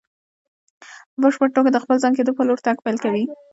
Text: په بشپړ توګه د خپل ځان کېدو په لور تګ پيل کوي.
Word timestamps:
په 1.13 1.17
بشپړ 1.23 1.47
توګه 1.57 1.69
د 1.71 1.77
خپل 1.83 1.97
ځان 2.03 2.13
کېدو 2.17 2.35
په 2.37 2.43
لور 2.47 2.59
تګ 2.65 2.77
پيل 2.85 2.97
کوي. 3.03 3.23